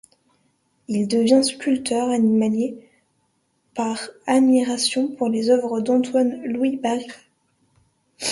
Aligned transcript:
Il 0.87 1.07
devient 1.07 1.43
sculpteur 1.45 2.09
animalier 2.09 2.89
par 3.75 3.99
admiration 4.25 5.07
pour 5.09 5.29
les 5.29 5.51
œuvres 5.51 5.79
d'Antoine-Louis 5.81 6.77
Barye. 6.77 7.05